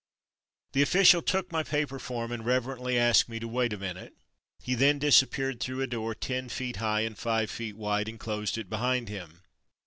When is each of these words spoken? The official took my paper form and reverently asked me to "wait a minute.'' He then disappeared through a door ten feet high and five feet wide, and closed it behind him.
The 0.71 0.81
official 0.81 1.21
took 1.21 1.51
my 1.51 1.61
paper 1.61 1.99
form 1.99 2.31
and 2.31 2.43
reverently 2.43 2.97
asked 2.97 3.29
me 3.29 3.39
to 3.39 3.47
"wait 3.47 3.71
a 3.71 3.77
minute.'' 3.77 4.15
He 4.59 4.73
then 4.73 4.97
disappeared 4.97 5.59
through 5.59 5.81
a 5.81 5.85
door 5.85 6.15
ten 6.15 6.49
feet 6.49 6.77
high 6.77 7.01
and 7.01 7.15
five 7.15 7.51
feet 7.51 7.75
wide, 7.77 8.09
and 8.09 8.19
closed 8.19 8.57
it 8.57 8.67
behind 8.67 9.09
him. 9.09 9.43